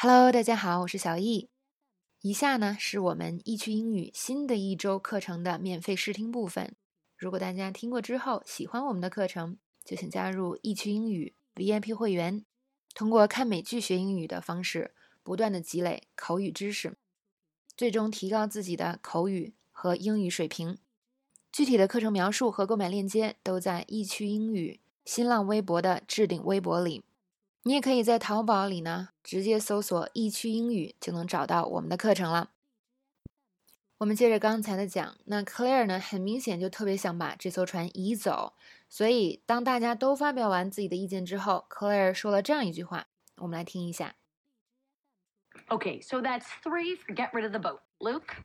[0.00, 1.50] Hello，大家好，我是小易。
[2.20, 6.76] 以下呢是我们易趣英语新的一周课程的免费试听部分。
[7.16, 12.44] 如果大家听过之后喜欢我们的课程，就请加入易趣英语 VIP 会员，
[12.94, 16.96] 通过看美剧学英语的方式，不断的积累口语知识，
[17.76, 20.78] 最终提高自己的口语和英语水平。
[21.50, 27.02] 具体的课程描述和购买链接都在易趣英语新浪微博的置顶微博里。
[27.64, 32.52] 你也可以在淘宝里呢，直接搜索“易趣英语”就能找到我们的课程了。
[33.98, 38.54] 我们接着刚才的讲，那 Claire 呢，很明显就特别想把这艘船移走，
[38.88, 43.08] 所以当大家都发表完自己的意见之后，Claire 说了这样一句话，
[43.38, 44.14] 我们来听一下。
[45.66, 47.80] Okay, so that's three for get rid of the boat.
[47.98, 48.36] Luke?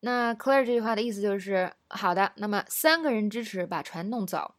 [0.00, 4.54] 那 Claire 这句话的意思就是，好的，那么三个人支持把船弄走。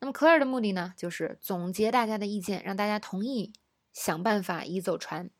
[0.00, 3.52] 那么 Claire 的目的呢，就是总结大家的意见，让大家同意
[3.92, 5.30] 想办法移走船。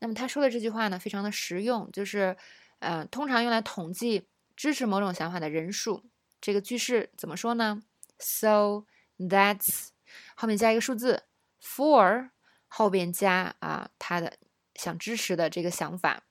[0.00, 2.36] 那么他说的这句话呢，非常的实用，就是
[2.80, 4.26] 呃，通常用来统计
[4.56, 6.04] 支持某种想法的人数。
[6.40, 7.82] 这个句式怎么说呢
[8.18, 8.84] ？So
[9.18, 9.88] that's
[10.34, 11.24] 后面加一个数字
[11.62, 12.30] ，for
[12.66, 14.38] 后边加啊他的
[14.74, 16.24] 想支持的这个想法。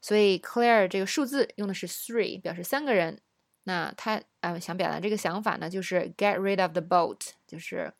[0.00, 3.20] 所以 Claire 这个数字用的是 three，表示三个人。
[3.66, 7.94] 那他呃想表达这个想法呢，就是 get rid of the boat，就是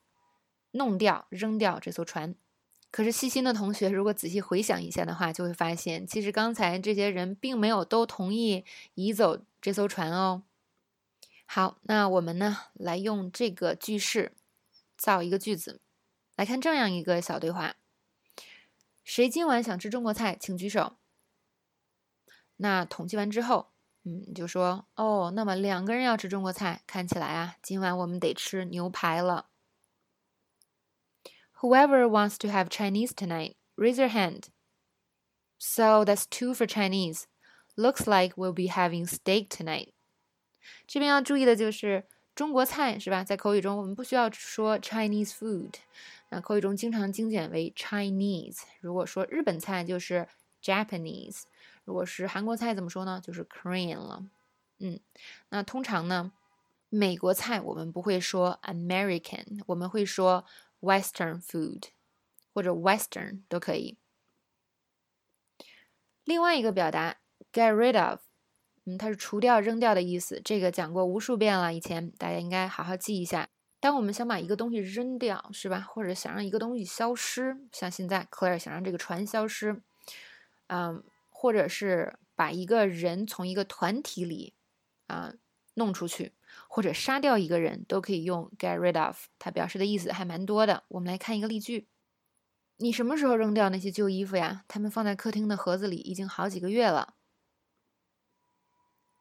[0.71, 2.35] 弄掉、扔掉这艘船。
[2.91, 10.43] 可是细心的同学如果仔细回想一下的话，就会发现，其实刚才这些人并没有都同意移走这艘船哦。
[11.45, 14.33] 好，那我们呢来用这个句式
[14.95, 15.81] 造一个句子，
[16.35, 17.75] 来看这样一个小对话：
[19.03, 20.95] 谁今晚想吃中国菜，请举手。
[22.57, 23.74] 那统计完之后。
[24.04, 29.50] 嗯，你就说哦，那么两个人要吃中国菜，看起来啊，今晚我们得吃牛排了。
[31.60, 34.44] Whoever wants to have Chinese tonight, raise your hand.
[35.58, 37.24] So that's two for Chinese.
[37.76, 39.88] Looks like we'll be having steak tonight.
[40.86, 43.22] 这边要注意的就是中国菜是吧？
[43.22, 45.74] 在口语中我们不需要说 Chinese food，
[46.30, 48.62] 那口语中经常精简为 Chinese。
[48.80, 50.26] 如果说日本菜就是
[50.62, 51.42] Japanese。
[51.85, 53.21] 如果是韩国菜怎么说呢？
[53.23, 54.25] 就是 Korean 了。
[54.79, 54.99] 嗯，
[55.49, 56.33] 那通常呢，
[56.89, 60.43] 美国菜我们不会说 American，我们会说
[60.81, 61.83] Western food
[62.53, 63.97] 或者 Western 都可以。
[66.25, 67.17] 另外一个表达
[67.53, 68.19] get rid of，
[68.85, 70.41] 嗯，它是除掉、扔掉的意思。
[70.43, 73.47] 这个讲过无数遍了，以前大家应该好好记一下。
[73.79, 75.79] 当我们想把一个东西扔掉，是吧？
[75.81, 79.81] 或者想让一个东西消失，像现在 Claire 想让这个船消失，
[80.67, 81.03] 嗯。
[81.34, 84.54] 或者是把一个人从一个团体里
[85.06, 85.34] 啊
[85.74, 86.32] 弄出去，
[86.68, 89.26] 或者杀掉一个人，都可以用 get rid of。
[89.38, 90.84] 它表示的意思还蛮多的。
[90.88, 91.88] 我们来看一个例句：
[92.76, 94.64] 你什么时候扔掉那些旧衣服呀？
[94.68, 97.14] 他们放在客厅的盒子里已经好几个月了。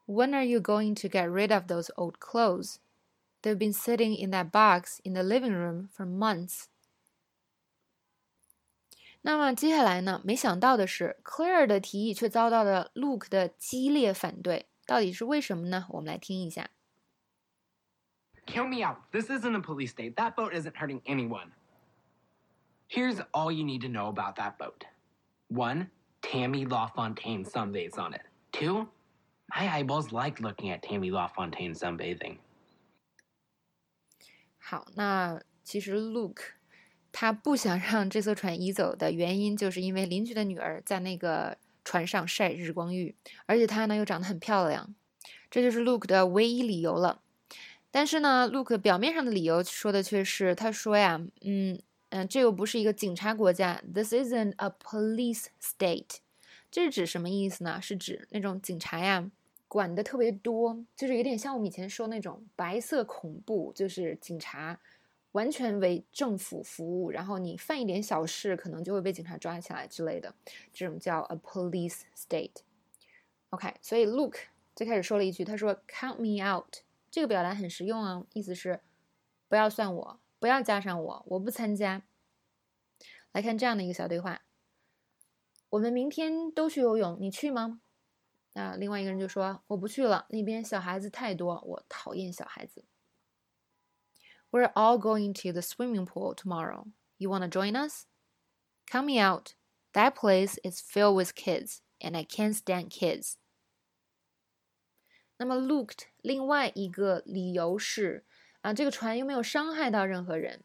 [0.06, 2.78] When are you going to get rid of those old clothes?
[3.42, 6.66] They've been sitting in that box in the living room for months.
[9.24, 10.22] 那么接下来呢？
[10.24, 14.68] 没想到的是，Claire 的提议却遭到了 Luke 的激烈反对。
[14.86, 15.86] 到底是为什么呢？
[15.90, 16.70] 我们来听一下。
[18.48, 18.98] Count me out.
[19.12, 20.16] This isn't a police state.
[20.16, 21.52] That boat isn't hurting anyone.
[22.88, 24.86] Here's all you need to know about that boat.
[25.50, 25.92] One,
[26.22, 28.22] Tammy LaFontaine sunbathes on it.
[28.52, 28.88] Two,
[29.54, 32.40] my eyeballs like looking at Tammy LaFontaine sunbathing.
[34.58, 36.42] 好，那其实 Luke
[37.17, 43.15] 他不想让这艘船移走的原因，就是因为邻居的女儿在那个船上晒日光浴，
[43.47, 44.93] 而且她呢又长得很漂亮，
[45.49, 47.21] 这就是 Luke 的唯一理由了。
[47.93, 56.17] 但是呢，Luke 表面上的理由说的却是，他说呀，嗯嗯，这又不是一个警察国家，This isn't a police state。
[56.73, 57.81] 这是指什么意思呢？
[57.81, 59.31] 是指那种警察呀
[59.69, 64.81] 管的特别多，就是有点像我们以前说那种白色恐怖，就是警察。
[65.35, 70.33] 完全为政府服务，然后你犯一点小事，可能就会被警察抓起来之类的，
[70.73, 72.63] 这种叫 a police state。
[73.51, 74.39] OK，所以 Luke
[74.77, 76.77] 最开始说了一句，他说 “count me out”，
[77.11, 78.81] 这个表达很实用啊，意思是
[79.49, 82.05] 不要算我，不要加上我，我不参加。
[83.33, 84.43] 来看这样的一个小对话：
[85.71, 87.81] 我们明天都去游泳，你去吗？
[88.53, 92.85] 那另外一个人就说我不去了，那边小孩子太多，我讨厌小孩子。
[94.54, 96.88] We're all going to the swimming pool tomorrow.
[97.18, 98.06] You want to join us?
[98.88, 99.54] Count me out.
[99.94, 103.36] That place is filled with kids, and I can't stand kids.
[105.38, 108.26] 那么 looked 另外一个理由是
[108.62, 110.64] 啊，这个船又没有伤害到任何人。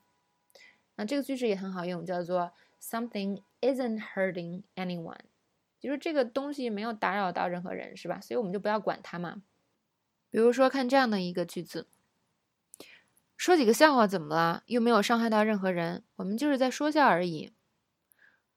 [0.97, 5.21] 那这个句式也很好用，叫做 something isn't hurting anyone，
[5.79, 8.21] 就是这个东西没有打扰到任何人，是吧？
[8.21, 9.43] 所以我们就不要管它嘛。
[10.31, 11.87] 比如说，看这样的一个句子：
[13.40, 14.64] 说几个笑话怎么了？
[14.66, 17.54] 又没有伤害到任何人，我们就是在说笑而已。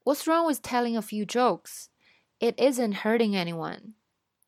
[0.02, 1.86] What's wrong with telling a few jokes?
[2.40, 3.94] It isn't hurting anyone.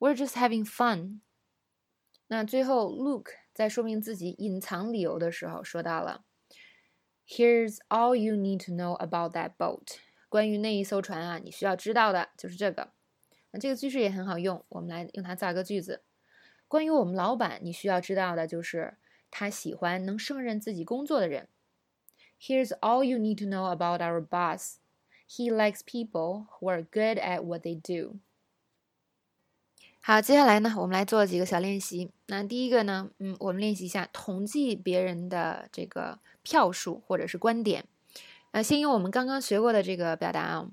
[0.00, 1.20] We're just having fun.
[2.26, 6.25] 那最后，Luke 在说明自己隐藏理由的时候，说到了
[7.28, 9.98] ：“Here's all you need to know about that boat。”
[10.28, 12.90] 关于那一艘船啊，你需要知道的就是这个。
[13.52, 16.02] 那这个句式也很好用，我们来用它造个句子。
[16.66, 18.98] 关于我们老板，你需要知道的就是
[19.36, 21.48] 他喜欢能胜任自己工作的人。
[22.40, 24.76] Here's all you need to know about our boss.
[25.28, 28.20] He likes people who are good at what they do.
[30.00, 32.12] 好，接下来呢，我们来做几个小练习。
[32.26, 37.86] 那第一个呢，嗯，我们练习一下统计别人的这个票数或者是观点。
[38.52, 40.70] 呃，先用我们刚刚学过的这个表达啊。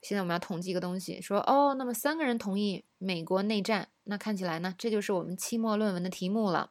[0.00, 6.70] 现在我们要统计一个东西，说哦，那么三个人同意美国内战，那看起来呢，这就是我们期末论文的题目了。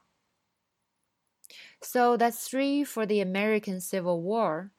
[1.81, 4.71] So that's three for the American Civil War.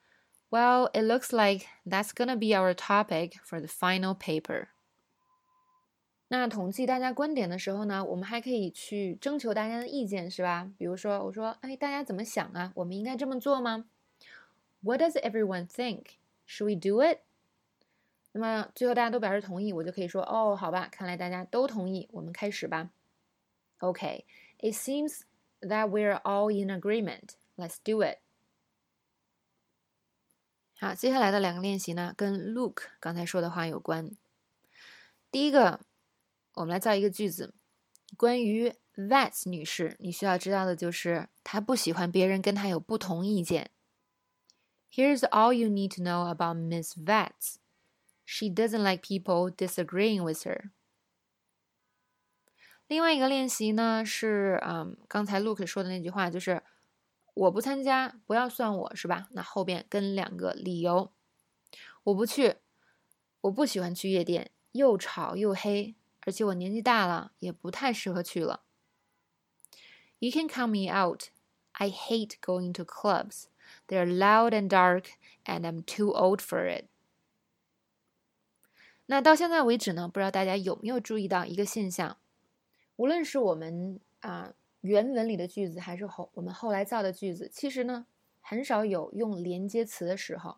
[0.50, 4.68] Well, it looks like that's gonna be our topic for the final paper.
[6.28, 10.70] 那统计大家观点的时候呢，我们还可以去征求大家的意见，是吧？
[10.76, 12.72] 比如说，我说，哎，大家怎么想啊？
[12.74, 13.84] 我们应该这么做吗？
[14.80, 16.16] What does everyone think?
[16.48, 17.20] Should we do it?
[18.32, 22.90] 那么最后大家都表示同意，我就可以说，哦，好吧，看来大家都同意，我们开始吧。
[23.78, 24.24] Okay,
[24.58, 25.20] it seems
[25.60, 27.36] that we're all in agreement.
[27.56, 28.18] Let's do it.
[30.78, 34.10] 好，接下来的两个练习呢，跟 Luke 刚才说的话有关。
[35.30, 35.80] 第一个。
[36.56, 37.52] 我们来造一个句子，
[38.16, 43.70] 关于 That 女士，你需要知道的就是她不喜欢别人跟她有不同意见。
[44.90, 47.56] Here's all you need to know about Miss Vats.
[48.24, 50.70] She doesn't like people disagreeing with her.
[52.91, 56.61] 另外一个练习呢是，嗯，刚才 Luke 说的那句话，就是
[57.33, 59.29] 我不参加，不要算我是吧？
[59.31, 61.13] 那后边跟两个理由，
[62.03, 62.57] 我不去，
[63.39, 65.95] 我不喜欢去夜店，又吵又黑。
[66.25, 68.63] 而且我年纪大了，也不太适合去了。
[70.19, 71.29] You can count me out.
[71.71, 73.45] I hate going to clubs.
[73.87, 75.11] They're loud and dark,
[75.45, 76.87] and I'm too old for it.
[79.05, 82.17] 那到现在为止呢，不知道大家有没有注意到一个现象？
[83.01, 88.05] 无论是我们啊原文里的句子，还是后我们后来造的句子，其实呢，
[88.41, 90.57] 很少有用连接词的时候。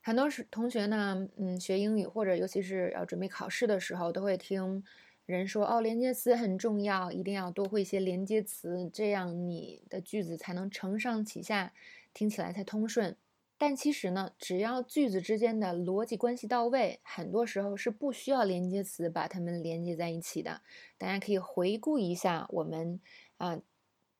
[0.00, 4.84] 很多是同学呢，嗯，学英语或者尤其是要准备考试的时候，都会听
[5.24, 11.72] 人说哦，连接词很重要，一定要多会一些连接词，这样你的句子才能承上启下，
[12.14, 13.16] 听起来才通顺。
[13.58, 20.60] 但其实呢，只要句子之间的逻辑关系到位，很多时候是不需要连接词把它们连接在一起的。
[20.98, 23.00] 大家可以回顾一下我们
[23.38, 23.60] 啊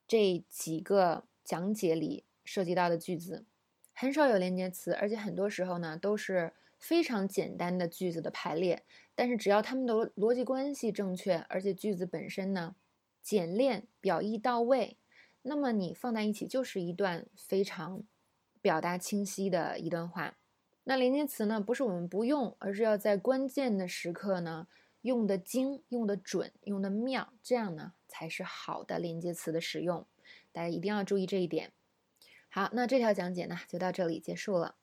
[0.09, 3.45] 这几个讲解里涉及到的句子。
[3.93, 8.85] 很少有连接词，而且很多时候呢都是非常简单的句子的排列。
[9.15, 12.77] 但是只要它们的逻辑关系正确，而且句子本身呢
[13.23, 14.97] 简练，表意到位，
[15.43, 18.03] 那么你放在一起就是一段非常
[18.67, 20.37] 表达清晰的一段话。
[20.83, 24.67] 那连接词呢，不是我们不用，而是要在关键的时刻呢
[25.03, 30.05] 用的精、用的准、用的妙，这样呢才是好的连接词的使用。
[30.51, 31.71] 大家一定要注意这一点。
[32.49, 34.75] 好，那这条讲解呢就到这里结束了。